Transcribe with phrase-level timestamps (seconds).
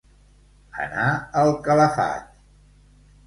[0.85, 1.03] Anar
[1.43, 2.31] al calafat.